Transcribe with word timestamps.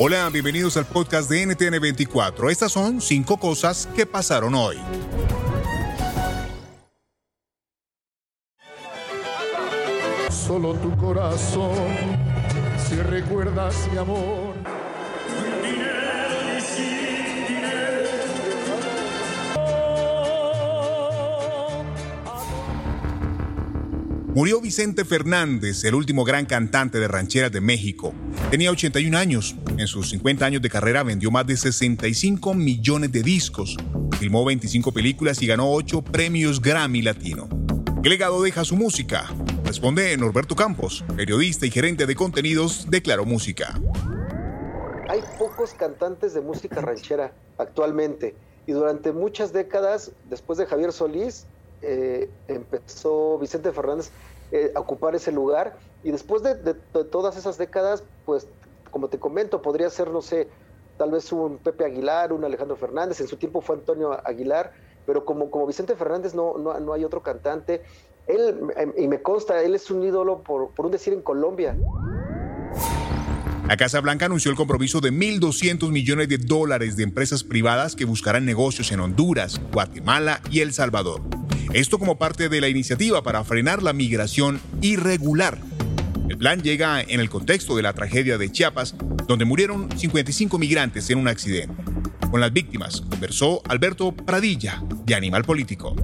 Hola, 0.00 0.30
bienvenidos 0.30 0.76
al 0.76 0.86
podcast 0.86 1.28
de 1.28 1.44
NTN24. 1.44 2.52
Estas 2.52 2.70
son 2.70 3.00
cinco 3.00 3.36
cosas 3.36 3.88
que 3.96 4.06
pasaron 4.06 4.54
hoy. 4.54 4.76
Solo 10.30 10.74
tu 10.74 10.96
corazón, 10.96 11.74
si 12.88 12.94
recuerdas 12.94 13.74
mi 13.90 13.98
amor. 13.98 14.54
Murió 24.32 24.60
Vicente 24.60 25.04
Fernández, 25.04 25.82
el 25.82 25.96
último 25.96 26.22
gran 26.22 26.46
cantante 26.46 27.00
de 27.00 27.08
rancheras 27.08 27.50
de 27.50 27.60
México. 27.60 28.14
Tenía 28.50 28.70
81 28.70 29.18
años. 29.18 29.54
En 29.76 29.86
sus 29.86 30.08
50 30.08 30.46
años 30.46 30.62
de 30.62 30.70
carrera 30.70 31.02
vendió 31.02 31.30
más 31.30 31.46
de 31.46 31.54
65 31.54 32.54
millones 32.54 33.12
de 33.12 33.22
discos. 33.22 33.76
Filmó 34.18 34.42
25 34.42 34.90
películas 34.90 35.42
y 35.42 35.46
ganó 35.46 35.70
8 35.70 36.00
premios 36.00 36.62
Grammy 36.62 37.02
Latino. 37.02 37.46
¿Qué 38.02 38.08
legado 38.08 38.42
deja 38.42 38.64
su 38.64 38.74
música? 38.74 39.26
Responde 39.64 40.16
Norberto 40.16 40.56
Campos, 40.56 41.04
periodista 41.14 41.66
y 41.66 41.70
gerente 41.70 42.06
de 42.06 42.14
contenidos 42.14 42.90
de 42.90 43.02
Claro 43.02 43.26
Música. 43.26 43.78
Hay 45.10 45.20
pocos 45.38 45.74
cantantes 45.74 46.32
de 46.32 46.40
música 46.40 46.80
ranchera 46.80 47.34
actualmente 47.58 48.34
y 48.66 48.72
durante 48.72 49.12
muchas 49.12 49.52
décadas, 49.52 50.12
después 50.30 50.58
de 50.58 50.64
Javier 50.64 50.92
Solís, 50.92 51.44
eh, 51.82 52.30
empezó 52.48 53.38
Vicente 53.38 53.72
Fernández 53.72 54.10
eh, 54.52 54.72
a 54.74 54.80
ocupar 54.80 55.14
ese 55.14 55.32
lugar 55.32 55.76
y 56.04 56.10
después 56.10 56.42
de, 56.42 56.54
todas 57.10 57.36
esas 57.36 57.58
décadas, 57.58 58.04
pues 58.24 58.46
como 58.90 59.08
te 59.08 59.18
comento, 59.18 59.62
podría 59.62 59.90
ser, 59.90 60.10
no 60.10 60.22
sé, 60.22 60.48
tal 60.96 61.10
vez 61.10 61.30
un 61.32 61.58
Pepe 61.58 61.84
Aguilar, 61.84 62.32
un 62.32 62.44
Alejandro 62.44 62.76
Fernández, 62.76 63.20
en 63.20 63.28
su 63.28 63.36
tiempo 63.36 63.60
fue 63.60 63.76
Antonio 63.76 64.18
Aguilar, 64.26 64.72
pero 65.06 65.24
como, 65.24 65.50
como 65.50 65.66
Vicente 65.66 65.96
Fernández 65.96 66.34
no, 66.34 66.56
no, 66.58 66.78
no 66.80 66.92
hay 66.92 67.04
otro 67.04 67.22
cantante, 67.22 67.82
él, 68.26 68.60
y 68.96 69.08
me 69.08 69.22
consta, 69.22 69.62
él 69.62 69.74
es 69.74 69.90
un 69.90 70.02
ídolo 70.02 70.42
por, 70.42 70.70
por 70.70 70.86
un 70.86 70.92
decir 70.92 71.12
en 71.12 71.22
Colombia. 71.22 71.76
La 73.66 73.76
Casa 73.76 74.00
Blanca 74.00 74.26
anunció 74.26 74.50
el 74.50 74.56
compromiso 74.56 75.00
de 75.00 75.12
1.200 75.12 75.90
millones 75.90 76.28
de 76.28 76.38
dólares 76.38 76.96
de 76.96 77.02
empresas 77.02 77.44
privadas 77.44 77.96
que 77.96 78.06
buscarán 78.06 78.46
negocios 78.46 78.92
en 78.92 79.00
Honduras, 79.00 79.60
Guatemala 79.72 80.40
y 80.50 80.60
El 80.60 80.72
Salvador. 80.72 81.20
Esto 81.74 81.98
como 81.98 82.16
parte 82.16 82.48
de 82.48 82.62
la 82.62 82.68
iniciativa 82.68 83.22
para 83.22 83.44
frenar 83.44 83.82
la 83.82 83.92
migración 83.92 84.58
irregular. 84.80 85.58
El 86.38 86.42
plan 86.42 86.62
llega 86.62 87.02
en 87.02 87.18
el 87.18 87.28
contexto 87.28 87.74
de 87.74 87.82
la 87.82 87.94
tragedia 87.94 88.38
de 88.38 88.48
Chiapas, 88.48 88.94
donde 89.26 89.44
murieron 89.44 89.90
55 89.90 90.56
migrantes 90.56 91.10
en 91.10 91.18
un 91.18 91.26
accidente. 91.26 91.74
Con 92.30 92.40
las 92.40 92.52
víctimas 92.52 93.00
conversó 93.00 93.60
Alberto 93.68 94.12
Pradilla, 94.12 94.80
de 95.04 95.16
Animal 95.16 95.42
Político. 95.42 95.96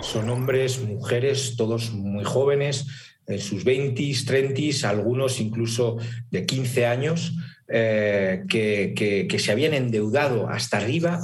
Son 0.00 0.28
hombres, 0.30 0.82
mujeres, 0.82 1.54
todos 1.56 1.92
muy 1.92 2.24
jóvenes, 2.24 2.88
en 3.28 3.38
sus 3.38 3.64
20s, 3.64 4.24
30s, 4.26 4.82
algunos 4.82 5.38
incluso 5.38 5.96
de 6.32 6.44
15 6.44 6.86
años, 6.86 7.36
eh, 7.68 8.44
que, 8.48 9.38
se 9.38 9.52
habían 9.52 9.74
endeudado 9.74 10.48
hasta 10.48 10.76
arriba 10.76 11.20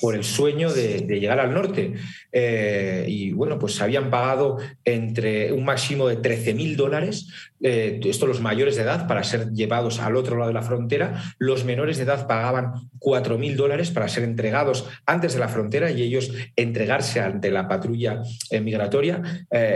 por 0.00 0.14
el 0.14 0.24
sueño 0.24 0.72
de, 0.72 1.00
llegar 1.00 1.40
al 1.40 1.54
norte. 1.54 1.94
Eh, 2.32 3.06
y 3.08 3.32
bueno, 3.32 3.58
pues 3.58 3.80
habían 3.80 4.10
pagado 4.10 4.58
entre 4.84 5.52
un 5.52 5.64
máximo 5.64 6.08
de 6.08 6.16
13 6.16 6.54
mil 6.54 6.76
dólares, 6.76 7.28
eh, 7.60 8.00
esto 8.04 8.26
los 8.26 8.40
mayores 8.40 8.76
de 8.76 8.82
edad, 8.82 9.06
para 9.06 9.24
ser 9.24 9.52
llevados 9.52 10.00
al 10.00 10.16
otro 10.16 10.36
lado 10.36 10.48
de 10.48 10.54
la 10.54 10.62
frontera. 10.62 11.22
Los 11.38 11.64
menores 11.64 11.96
de 11.96 12.04
edad 12.04 12.26
pagaban 12.26 12.88
4 12.98 13.38
mil 13.38 13.56
dólares 13.56 13.90
para 13.90 14.08
ser 14.08 14.24
entregados 14.24 14.86
antes 15.06 15.34
de 15.34 15.40
la 15.40 15.48
frontera 15.48 15.90
y 15.90 16.02
ellos 16.02 16.32
entregarse 16.56 17.20
ante 17.20 17.50
la 17.50 17.68
patrulla 17.68 18.22
eh, 18.50 18.60
migratoria. 18.60 19.22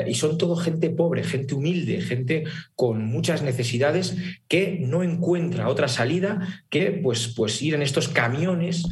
y 0.07 0.15
son 0.15 0.39
todo 0.39 0.57
gente 0.57 0.91
pobre, 0.91 1.23
gente 1.25 1.55
humilde, 1.55 2.01
gente 2.01 2.45
con 2.75 3.05
muchas 3.05 3.43
necesidades 3.43 4.17
que 4.49 4.79
no 4.81 5.03
encuentra 5.03 5.69
otra 5.69 5.89
salida 5.89 6.65
que 6.69 6.91
pues, 6.91 7.29
pues 7.29 7.63
ir 7.63 7.75
en 7.75 7.83
estos 7.83 8.09
camiones. 8.09 8.85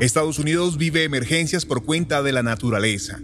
Estados 0.00 0.38
Unidos 0.38 0.78
vive 0.78 1.04
emergencias 1.04 1.66
por 1.66 1.84
cuenta 1.84 2.22
de 2.22 2.32
la 2.32 2.42
naturaleza. 2.42 3.20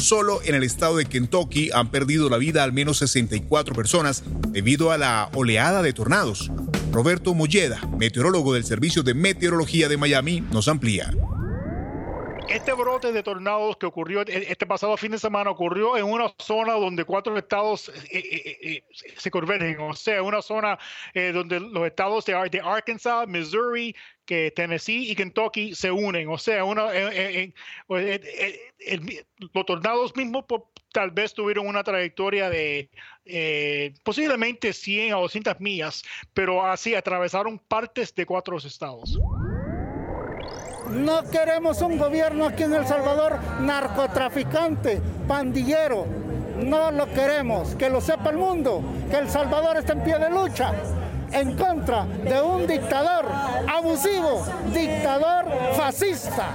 Solo 0.00 0.40
en 0.44 0.54
el 0.54 0.62
estado 0.62 0.96
de 0.96 1.04
Kentucky 1.04 1.70
han 1.72 1.90
perdido 1.90 2.30
la 2.30 2.38
vida 2.38 2.64
al 2.64 2.72
menos 2.72 2.98
64 2.98 3.74
personas 3.74 4.24
debido 4.48 4.92
a 4.92 4.98
la 4.98 5.30
oleada 5.34 5.82
de 5.82 5.92
tornados. 5.92 6.50
Roberto 6.90 7.34
Molleda, 7.34 7.80
meteorólogo 7.98 8.54
del 8.54 8.64
Servicio 8.64 9.02
de 9.02 9.14
Meteorología 9.14 9.88
de 9.88 9.98
Miami, 9.98 10.40
nos 10.40 10.68
amplía 10.68 11.12
este 12.50 12.72
brote 12.72 13.12
de 13.12 13.22
tornados 13.22 13.76
que 13.76 13.86
ocurrió 13.86 14.22
e, 14.22 14.46
este 14.50 14.66
pasado 14.66 14.96
fin 14.96 15.12
de 15.12 15.18
semana 15.18 15.50
ocurrió 15.50 15.96
en 15.96 16.04
una 16.04 16.32
zona 16.38 16.74
donde 16.74 17.04
cuatro 17.04 17.36
estados 17.38 17.88
eh, 17.88 17.94
eh, 18.12 18.58
eh, 18.62 18.84
se 19.16 19.30
convergen, 19.30 19.80
o 19.80 19.94
sea, 19.94 20.22
una 20.22 20.42
zona 20.42 20.78
donde 21.14 21.60
los 21.60 21.86
estados 21.86 22.24
de, 22.26 22.60
Arkansas, 22.62 23.28
Missouri, 23.28 23.94
que 24.24 24.50
Tennessee 24.50 25.10
y 25.10 25.14
Kentucky 25.14 25.74
se 25.74 25.90
unen, 25.90 26.28
o 26.28 26.38
sea, 26.38 26.64
una, 26.64 26.88
pues, 27.86 28.20
los 29.52 29.66
tornados 29.66 30.14
mismos 30.16 30.44
tal 30.92 31.10
vez 31.12 31.32
tuvieron 31.32 31.66
una 31.66 31.84
trayectoria 31.84 32.50
de 32.50 32.90
posiblemente 34.02 34.72
100 34.72 35.12
a 35.12 35.16
200 35.16 35.60
millas, 35.60 36.02
pero 36.34 36.64
así 36.64 36.94
atravesaron 36.94 37.58
partes 37.58 38.14
de 38.14 38.26
cuatro 38.26 38.58
estados. 38.58 39.18
No 40.90 41.22
queremos 41.24 41.80
un 41.82 41.98
gobierno 41.98 42.46
aquí 42.46 42.64
en 42.64 42.74
El 42.74 42.86
Salvador 42.86 43.38
narcotraficante, 43.60 45.00
pandillero. 45.28 46.06
No 46.64 46.90
lo 46.90 47.06
queremos. 47.12 47.74
Que 47.76 47.88
lo 47.88 48.00
sepa 48.00 48.30
el 48.30 48.36
mundo. 48.36 48.82
Que 49.10 49.18
El 49.18 49.30
Salvador 49.30 49.76
está 49.76 49.92
en 49.92 50.04
pie 50.04 50.18
de 50.18 50.30
lucha 50.30 50.72
en 51.32 51.56
contra 51.56 52.06
de 52.06 52.42
un 52.42 52.66
dictador 52.66 53.26
abusivo, 53.68 54.44
dictador 54.74 55.46
fascista. 55.76 56.48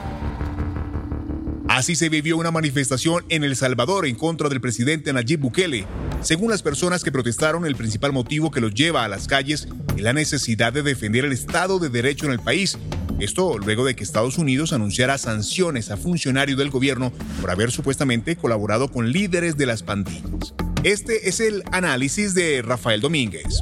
Así 1.67 1.95
se 1.95 2.09
vivió 2.09 2.37
una 2.37 2.51
manifestación 2.51 3.25
en 3.29 3.43
El 3.43 3.55
Salvador 3.55 4.05
en 4.05 4.15
contra 4.15 4.49
del 4.49 4.61
presidente 4.61 5.11
Nayib 5.13 5.39
Bukele. 5.39 5.85
Según 6.21 6.49
las 6.49 6.63
personas 6.63 7.03
que 7.03 7.11
protestaron, 7.11 7.65
el 7.65 7.75
principal 7.75 8.11
motivo 8.11 8.51
que 8.51 8.61
los 8.61 8.73
lleva 8.73 9.03
a 9.03 9.07
las 9.07 9.27
calles 9.27 9.67
es 9.95 10.01
la 10.01 10.13
necesidad 10.13 10.73
de 10.73 10.81
defender 10.81 11.25
el 11.25 11.31
Estado 11.31 11.79
de 11.79 11.89
Derecho 11.89 12.25
en 12.25 12.31
el 12.31 12.39
país. 12.39 12.77
Esto 13.19 13.57
luego 13.57 13.85
de 13.85 13.95
que 13.95 14.03
Estados 14.03 14.37
Unidos 14.37 14.73
anunciara 14.73 15.17
sanciones 15.17 15.91
a 15.91 15.97
funcionarios 15.97 16.57
del 16.57 16.69
gobierno 16.69 17.11
por 17.39 17.51
haber 17.51 17.71
supuestamente 17.71 18.35
colaborado 18.35 18.89
con 18.89 19.11
líderes 19.11 19.55
de 19.55 19.65
las 19.65 19.83
pandillas. 19.83 20.53
Este 20.83 21.29
es 21.29 21.39
el 21.39 21.63
análisis 21.71 22.35
de 22.35 22.61
Rafael 22.61 23.01
Domínguez. 23.01 23.61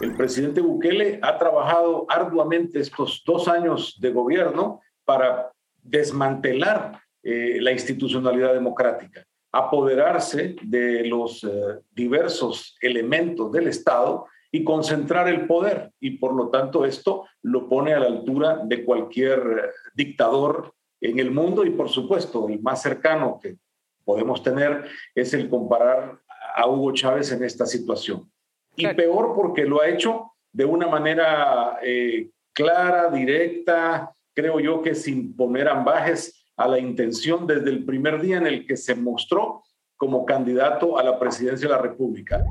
El 0.00 0.16
presidente 0.16 0.60
Bukele 0.60 1.20
ha 1.22 1.38
trabajado 1.38 2.06
arduamente 2.08 2.80
estos 2.80 3.22
dos 3.24 3.46
años 3.46 3.96
de 4.00 4.10
gobierno 4.10 4.80
para 5.04 5.52
desmantelar 5.82 7.00
eh, 7.22 7.58
la 7.60 7.70
institucionalidad 7.70 8.52
democrática, 8.52 9.24
apoderarse 9.52 10.56
de 10.62 11.04
los 11.04 11.46
diversos 11.94 12.76
elementos 12.80 13.52
del 13.52 13.68
Estado 13.68 14.26
y 14.50 14.64
concentrar 14.64 15.28
el 15.28 15.46
poder. 15.46 15.90
Y 16.00 16.12
por 16.12 16.34
lo 16.34 16.48
tanto 16.48 16.84
esto 16.84 17.26
lo 17.42 17.68
pone 17.68 17.94
a 17.94 18.00
la 18.00 18.06
altura 18.06 18.60
de 18.64 18.84
cualquier 18.84 19.72
dictador 19.94 20.74
en 21.00 21.18
el 21.18 21.30
mundo 21.30 21.64
y 21.64 21.70
por 21.70 21.88
supuesto 21.88 22.48
el 22.48 22.60
más 22.60 22.82
cercano 22.82 23.40
que 23.42 23.56
podemos 24.04 24.42
tener 24.42 24.84
es 25.14 25.32
el 25.34 25.48
comparar 25.48 26.18
a 26.54 26.68
Hugo 26.68 26.92
Chávez 26.92 27.32
en 27.32 27.44
esta 27.44 27.66
situación. 27.66 28.30
Y 28.76 28.86
peor 28.94 29.34
porque 29.34 29.64
lo 29.64 29.80
ha 29.80 29.88
hecho 29.88 30.32
de 30.52 30.64
una 30.64 30.86
manera 30.86 31.78
eh, 31.82 32.30
clara, 32.52 33.10
directa, 33.10 34.14
creo 34.34 34.60
yo 34.60 34.82
que 34.82 34.94
sin 34.94 35.34
poner 35.34 35.68
ambajes 35.68 36.41
a 36.62 36.68
la 36.68 36.78
intención 36.78 37.46
desde 37.46 37.70
el 37.70 37.84
primer 37.84 38.20
día 38.20 38.38
en 38.38 38.46
el 38.46 38.66
que 38.66 38.76
se 38.76 38.94
mostró 38.94 39.64
como 39.96 40.24
candidato 40.24 40.98
a 40.98 41.02
la 41.02 41.18
presidencia 41.18 41.68
de 41.68 41.74
la 41.74 41.80
República. 41.80 42.44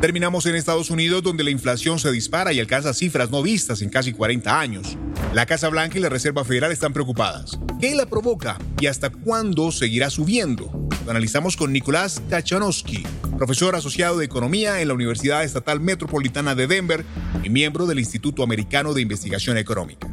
Terminamos 0.00 0.46
en 0.46 0.56
Estados 0.56 0.90
Unidos 0.90 1.22
donde 1.22 1.44
la 1.44 1.50
inflación 1.50 2.00
se 2.00 2.10
dispara 2.10 2.52
y 2.52 2.58
alcanza 2.58 2.92
cifras 2.92 3.30
no 3.30 3.40
vistas 3.40 3.82
en 3.82 3.88
casi 3.88 4.12
40 4.12 4.58
años. 4.58 4.98
La 5.32 5.46
Casa 5.46 5.68
Blanca 5.68 5.96
y 5.96 6.00
la 6.00 6.08
Reserva 6.08 6.44
Federal 6.44 6.72
están 6.72 6.92
preocupadas. 6.92 7.58
¿Qué 7.80 7.94
la 7.94 8.06
provoca 8.06 8.58
y 8.80 8.86
hasta 8.86 9.10
cuándo 9.10 9.70
seguirá 9.70 10.10
subiendo? 10.10 10.72
Lo 11.04 11.10
analizamos 11.10 11.56
con 11.56 11.72
Nicolás 11.72 12.20
Kachanowski, 12.28 13.04
profesor 13.38 13.76
asociado 13.76 14.18
de 14.18 14.24
Economía 14.24 14.80
en 14.80 14.88
la 14.88 14.94
Universidad 14.94 15.44
Estatal 15.44 15.80
Metropolitana 15.80 16.54
de 16.54 16.66
Denver 16.66 17.04
y 17.44 17.50
miembro 17.50 17.86
del 17.86 18.00
Instituto 18.00 18.42
Americano 18.42 18.94
de 18.94 19.02
Investigación 19.02 19.56
Económica. 19.56 20.11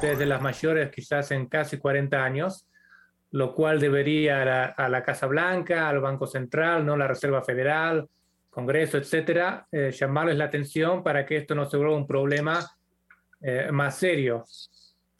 Desde 0.00 0.26
las 0.26 0.40
mayores 0.40 0.90
quizás 0.90 1.32
en 1.32 1.46
casi 1.46 1.76
40 1.76 2.22
años, 2.22 2.68
lo 3.32 3.52
cual 3.52 3.80
debería 3.80 4.72
a 4.72 4.88
la, 4.88 5.02
Casa 5.02 5.26
Blanca, 5.26 5.88
al 5.88 6.00
Banco 6.00 6.26
Central, 6.26 6.86
no 6.86 6.96
la 6.96 7.08
Reserva 7.08 7.42
Federal, 7.42 8.08
Congreso, 8.48 8.96
etcétera, 8.96 9.66
eh, 9.70 9.90
llamarles 9.90 10.36
la 10.36 10.44
atención 10.44 11.02
para 11.02 11.26
que 11.26 11.38
esto 11.38 11.54
no 11.54 11.68
se 11.68 11.76
vuelva 11.76 11.96
un 11.96 12.06
problema 12.06 12.64
eh, 13.40 13.70
más 13.72 13.98
serio. 13.98 14.44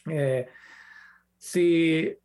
Eh, 0.08 0.46
si 1.36 2.16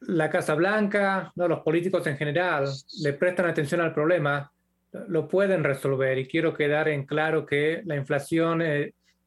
la 0.00 0.30
Casa 0.30 0.54
Blanca, 0.54 1.32
no, 1.34 1.48
los 1.48 1.60
políticos 1.60 2.06
en 2.06 2.16
general, 2.16 2.66
le 3.02 3.12
prestan 3.12 3.46
atención 3.46 3.80
al 3.80 3.92
problema, 3.92 4.50
lo 5.08 5.28
pueden 5.28 5.62
resolver. 5.62 6.16
Y 6.18 6.26
quiero 6.26 6.54
quedar 6.54 6.88
en 6.88 7.04
claro 7.04 7.44
que 7.44 7.82
la 7.84 7.96
inflación, 7.96 8.62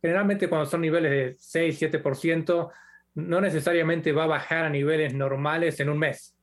generalmente 0.01 0.48
cuando 0.48 0.66
son 0.66 0.81
niveles 0.81 1.12
de 1.12 1.36
6, 1.38 1.81
7%, 1.81 2.72
no 3.16 3.42
necesariamente 3.42 4.12
va 4.12 4.25
a 4.25 4.28
bajar 4.28 4.66
a 4.66 4.69
niveles 4.69 5.13
normales 5.13 5.80
en 5.80 5.90
un 5.90 6.00
mes, 6.00 6.38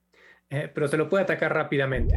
pero 0.48 0.88
se 0.88 0.96
lo 0.96 1.08
puede 1.08 1.24
atacar 1.24 1.54
rápidamente. 1.54 2.16